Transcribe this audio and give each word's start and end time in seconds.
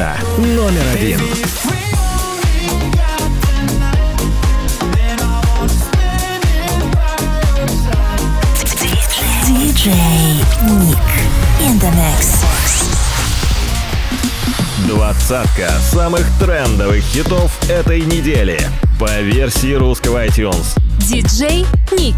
Место 0.00 0.24
номер 0.38 0.82
один. 0.94 1.20
DJ 9.46 9.92
Nick 10.62 10.96
in 11.60 11.78
the 11.78 11.90
mix. 11.92 12.46
Двадцатка 14.86 15.68
самых 15.92 16.26
трендовых 16.38 17.04
хитов 17.04 17.52
этой 17.68 18.00
недели 18.00 18.58
по 18.98 19.20
версии 19.20 19.74
русского 19.74 20.24
iTunes. 20.24 20.78
Диджей 21.00 21.66
Ник. 21.92 22.16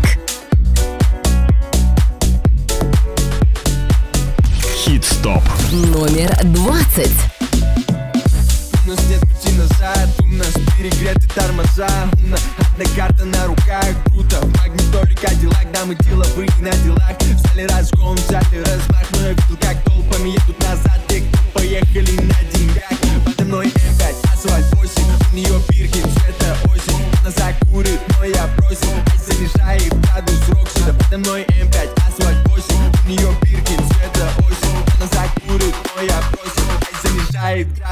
Хит-стоп. 4.84 5.42
Номер 5.72 6.32
20. 6.44 7.31
Перегреты 10.82 11.28
тормоза. 11.28 11.88
Одна 12.12 12.84
карта 12.96 13.24
на 13.24 13.46
руках, 13.46 13.86
круто 14.06 14.40
В 14.40 14.58
магнитоле 14.58 15.14
Кадиллак, 15.14 15.70
да 15.72 15.84
мы 15.84 15.94
деловые 15.94 16.50
на 16.60 16.72
делах. 16.78 17.16
Взяли 17.20 17.68
разгон, 17.68 18.16
взяли 18.16 18.58
размах. 18.64 19.06
Но 19.12 19.20
я 19.20 19.28
видел, 19.30 19.56
как 19.60 19.82
толпами 19.84 20.30
едут 20.30 20.58
назад. 20.60 21.00
Те, 21.08 21.20
кто 21.20 21.38
поехали 21.54 22.16
на 22.22 22.42
деньгах. 22.52 22.90
Подо 23.24 23.44
мной 23.44 23.66
М5, 23.66 24.32
асфальт 24.32 24.74
8 24.74 25.02
У 25.32 25.36
нее 25.36 25.60
бирки, 25.68 26.00
цвета 26.00 26.56
осень 26.64 27.04
Она 27.20 27.30
закурит, 27.30 28.00
но 28.18 28.24
я 28.24 28.48
бросил. 28.56 28.90
Ай, 29.06 29.18
занижает 29.18 30.00
градус 30.00 30.48
Рокси 30.48 30.80
подо 30.98 31.18
мной 31.18 31.42
М5, 31.44 31.71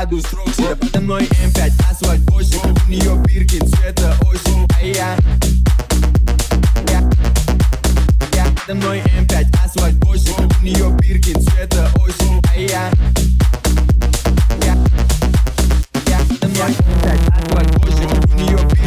градус 0.01 0.33
Рокси. 0.33 0.63
Да 0.63 0.77
подо 0.77 1.01
мной 1.01 1.25
М5, 1.25 1.91
асфальт 1.91 2.31
8 2.31 2.59
У 2.87 2.91
нее 2.91 3.23
бирки, 3.27 3.59
цвета 3.59 4.17
осень 4.23 4.67
А 4.75 4.83
я. 4.83 5.17
Я, 8.35 8.45
подо 8.67 8.75
мной 8.77 9.03
М5, 9.19 9.55
асфальт 9.63 10.03
8 10.05 10.49
У 10.61 10.65
нее 10.65 10.97
бирки, 11.03 11.35
цвета 11.35 11.91
осень 11.97 12.41
А 12.51 12.59
я, 12.59 12.91
я. 14.65 14.75
Подо 16.29 16.49
мной 16.49 16.71
М5, 16.71 17.09
асфальт 17.37 17.71
8 17.85 18.33
У 18.33 18.39
нее 18.39 18.57
бирки, 18.57 18.80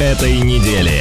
этой 0.00 0.38
недели. 0.40 0.93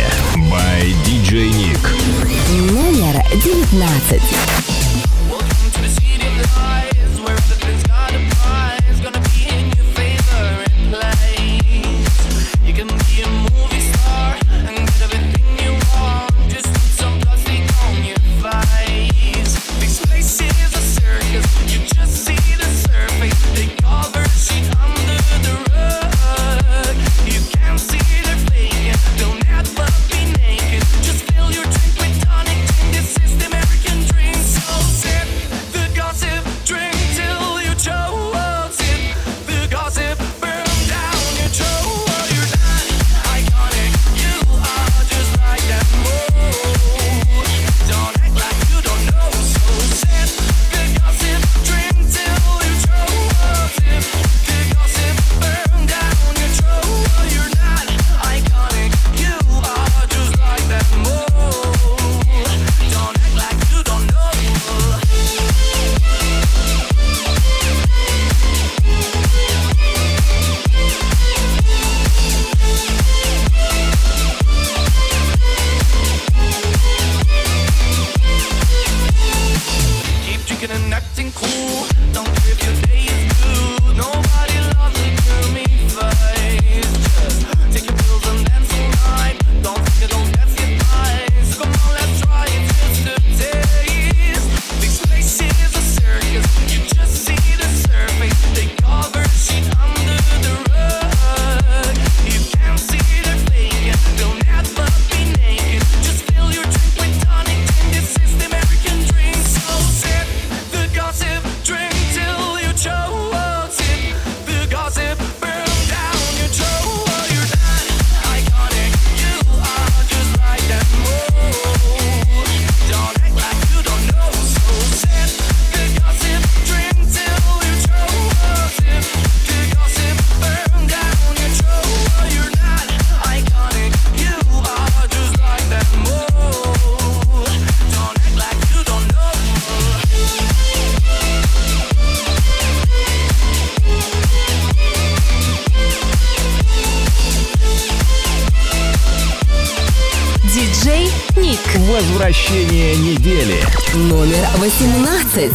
Возвращение 152.34 152.96
недели. 152.96 153.62
Номер 153.94 154.44
18. 154.60 155.54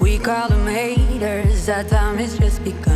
We 0.00 0.18
call 0.18 0.48
them 0.48 0.66
haters, 0.66 1.68
our 1.68 1.84
time 1.84 2.18
is 2.18 2.38
just 2.38 2.64
begun. 2.64 2.87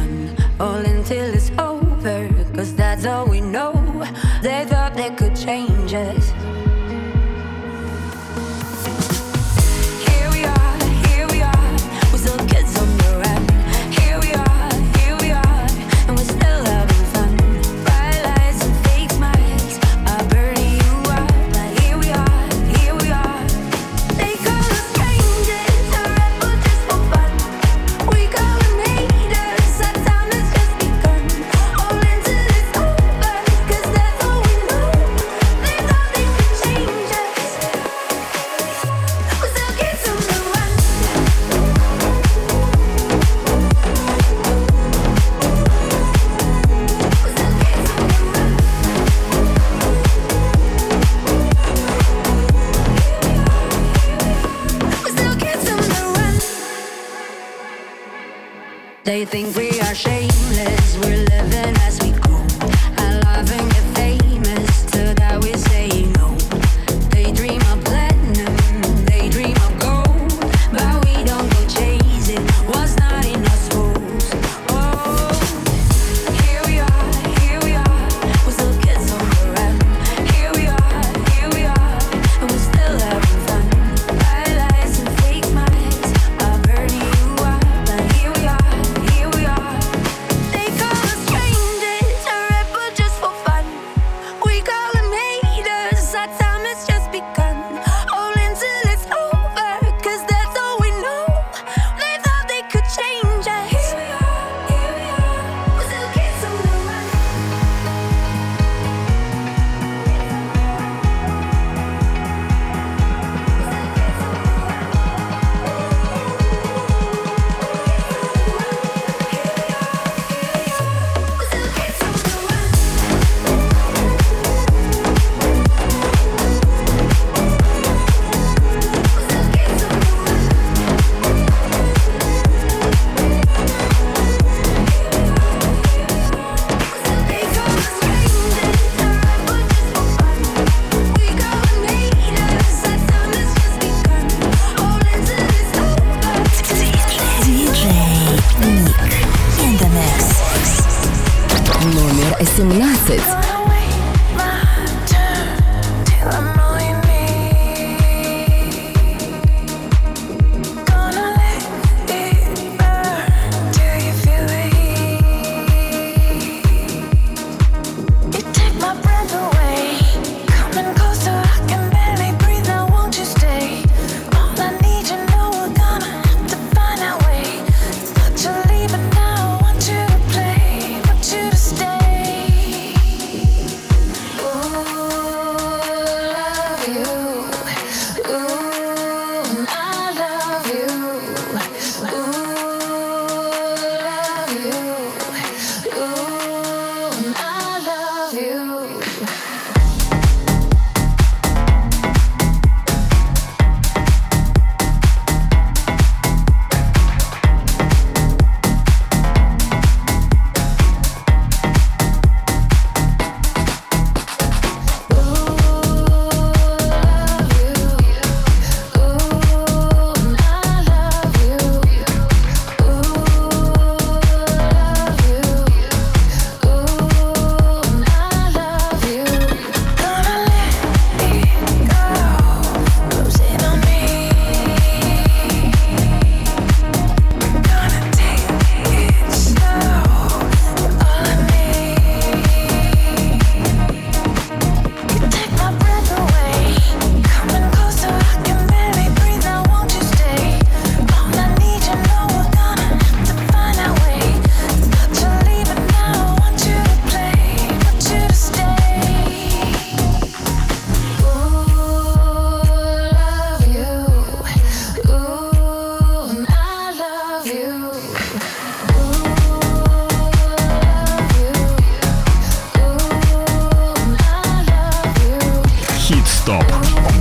Хит 276.12 276.26
Стоп. 276.26 276.64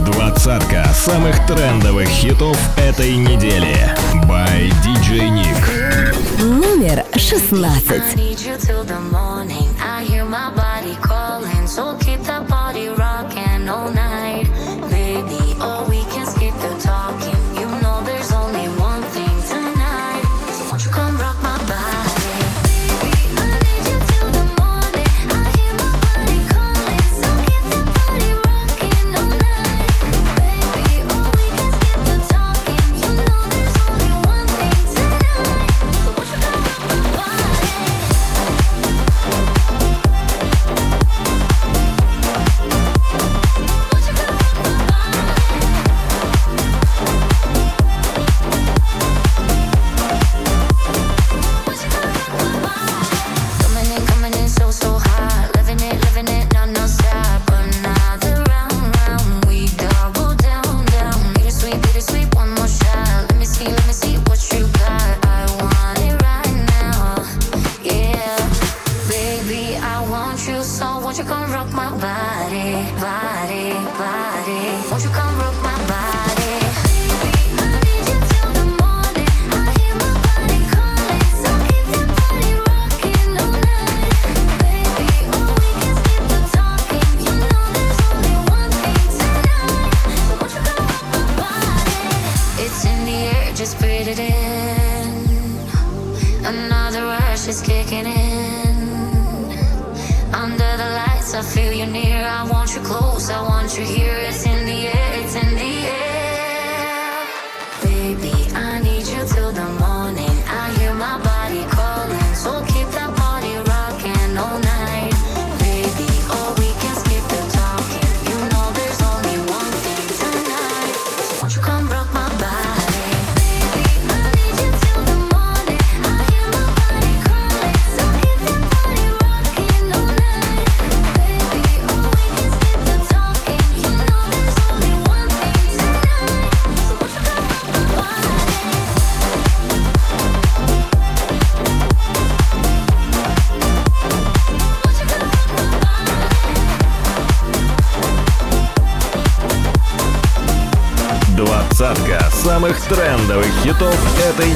Двадцатка 0.06 0.86
самых 0.94 1.46
трендовых 1.48 2.10
хитов 2.10 2.58
этой 2.78 3.16
недели. 3.16 3.74
By 4.28 4.70
DJ 4.84 5.30
Nick. 5.30 6.44
Номер 6.44 7.06
шестнадцать. 7.16 8.18
close. 102.92 103.30
I 103.30 103.42
want 103.42 103.78
you 103.78 103.86
here. 103.86 104.18
It's 104.18 104.46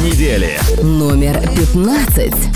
недели. 0.06 0.60
Номер 0.84 1.42
пятнадцать. 1.56 2.55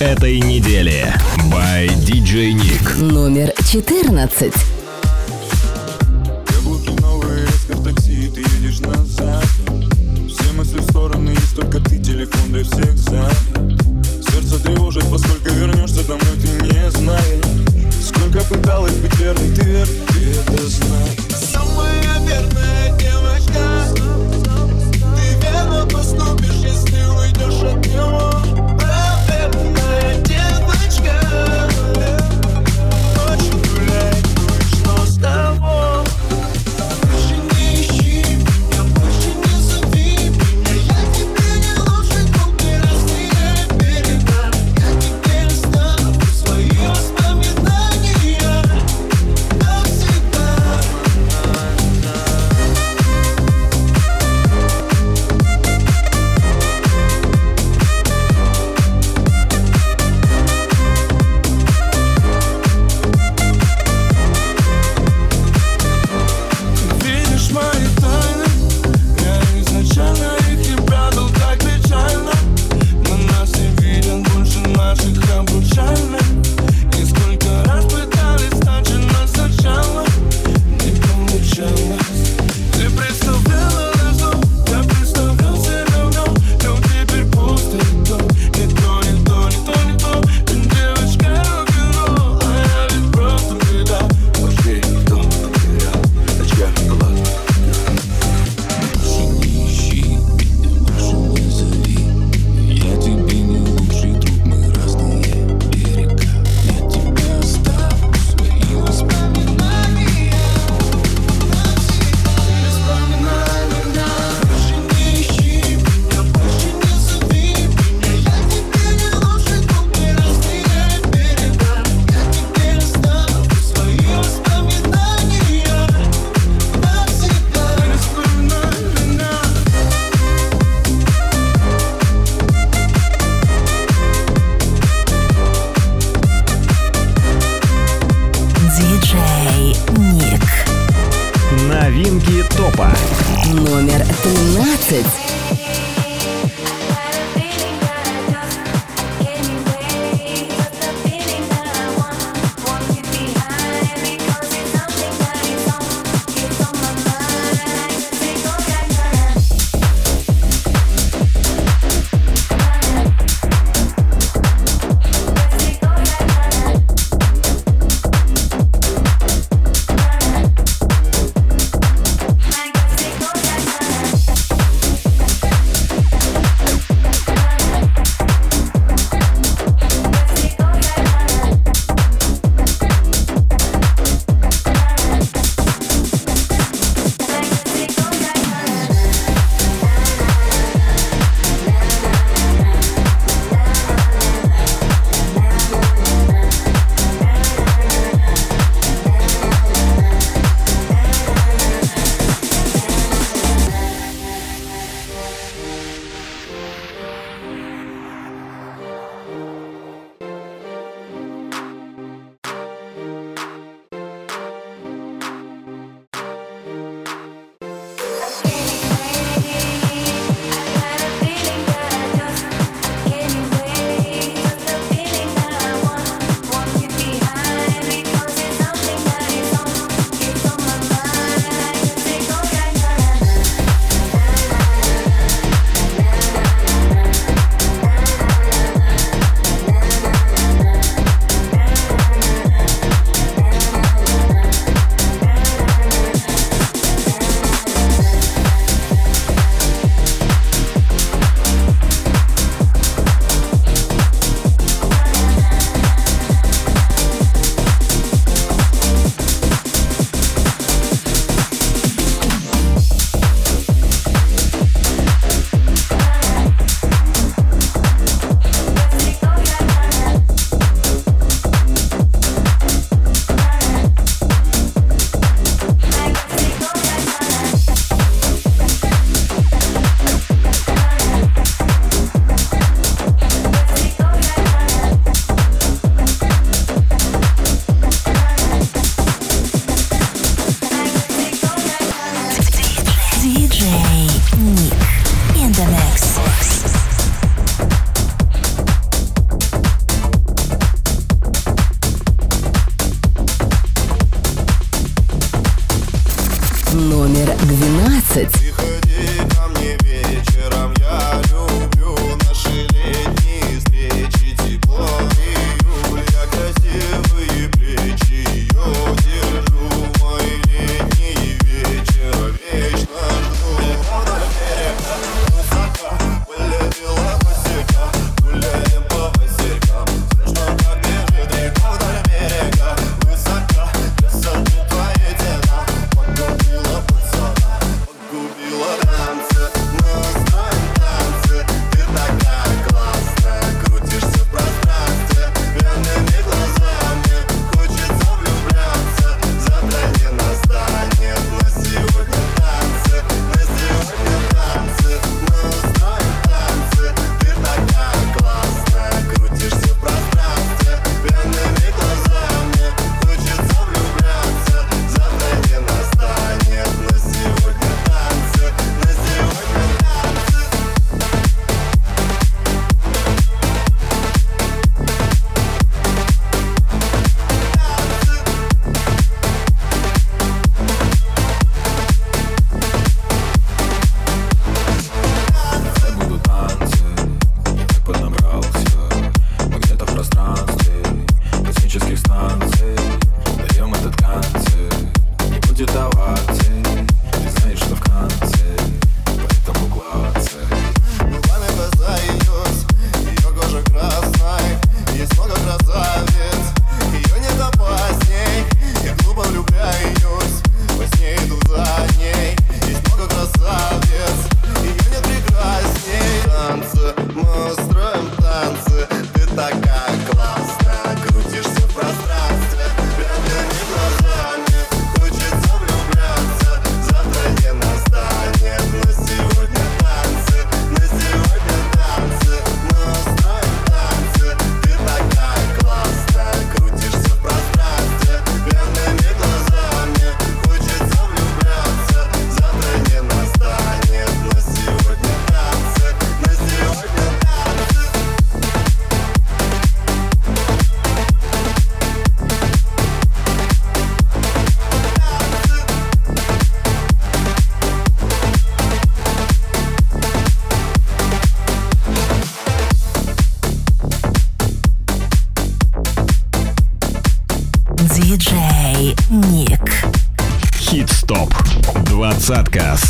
этой 0.00 0.40
недели. 0.40 1.14
By 1.50 1.86
DJ 1.86 2.52
Nick. 2.52 3.00
Номер 3.00 3.52
14. 3.64 4.73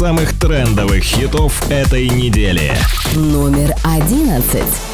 Самых 0.05 0.39
трендовых 0.39 1.03
хитов 1.03 1.71
этой 1.71 2.11
недели. 2.11 2.77
Номер 3.15 3.75
одиннадцать. 3.83 4.94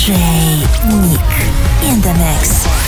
DJ 0.00 0.14
Nick 1.02 1.92
in 1.92 2.00
the 2.00 2.14
mix. 2.14 2.79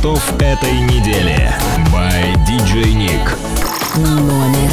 хитов 0.00 0.32
этой 0.40 0.80
недели. 0.80 1.52
By 1.92 2.34
DJ 2.46 2.94
Nick. 2.94 3.36
Номер 3.96 4.70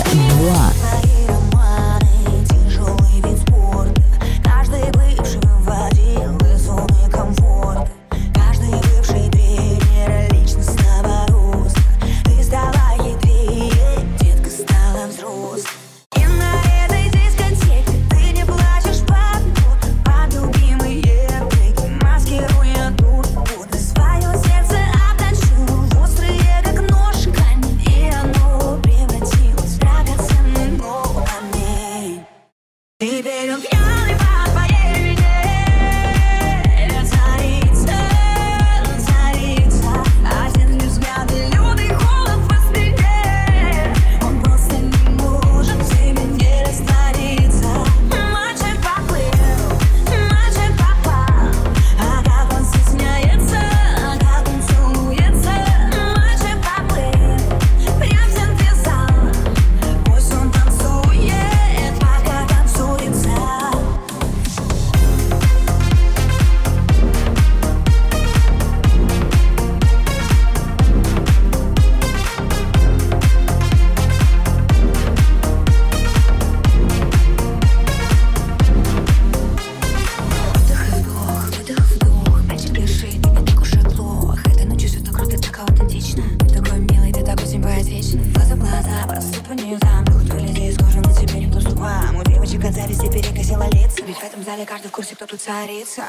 глаза 88.77 89.05
Вырастут 89.07 89.49
не 89.49 89.63
нее 89.63 89.79
там. 89.79 90.05
Дух 90.05 90.25
твой 90.25 90.41
людей 90.41 90.69
из 90.69 90.77
кожи, 90.77 90.99
но 90.99 91.11
тебе 91.11 91.45
никто 91.45 91.59
с 91.59 91.65
ума 91.65 92.11
У 92.17 92.23
девочек 92.29 92.63
от 92.65 92.73
зависти 92.73 93.11
перекосила 93.11 93.67
лица. 93.69 94.03
Ведь 94.05 94.17
в 94.17 94.23
этом 94.23 94.43
зале 94.43 94.65
каждый 94.65 94.87
в 94.87 94.91
курсе, 94.91 95.15
кто 95.15 95.25
тут 95.25 95.41
царица. 95.41 96.03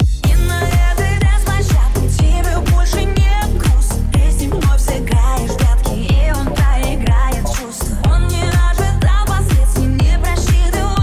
И 0.00 0.34
на 0.34 0.62
этой 0.62 1.20
танцплощадке 1.20 2.08
тебе 2.08 2.58
больше 2.72 3.04
не 3.04 3.58
грустно 3.58 3.96
Ты 4.12 4.30
с 4.30 4.40
ним 4.40 4.50
вновь 4.50 4.80
сыграешь 4.80 5.50
И 5.90 6.32
он 6.32 6.46
проиграет 6.54 7.46
чувства. 7.46 7.96
Он 8.06 8.26
не 8.28 8.42
ожидал 8.42 9.26
последствий, 9.26 9.86
не 9.86 10.18
просчитывал 10.18 10.96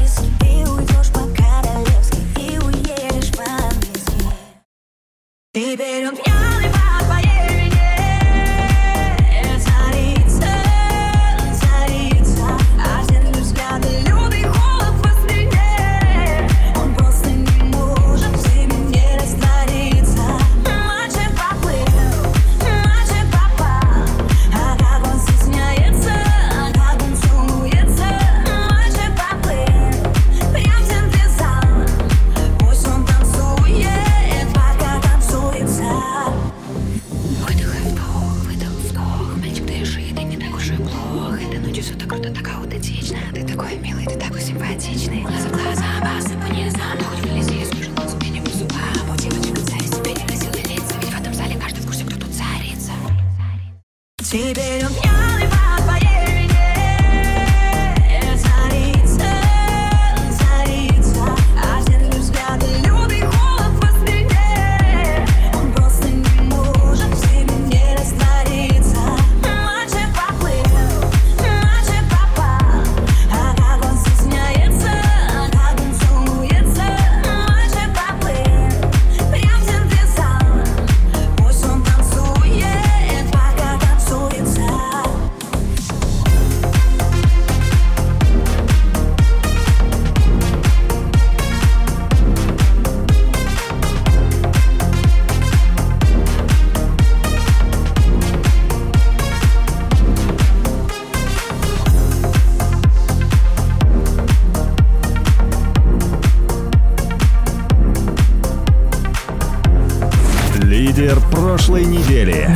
риски 0.00 0.26
Ты 0.40 0.70
уйдешь 0.70 1.12
по-королевски 1.12 2.18
и 2.38 2.58
уедешь 2.58 3.32
по-английски. 3.36 4.24
Теперь 5.52 6.08
он 6.08 6.16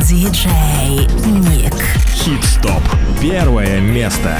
Диджей 0.03 1.07
Ник. 1.25 1.75
Хит-стоп. 2.13 2.81
Первое 3.21 3.79
место. 3.79 4.39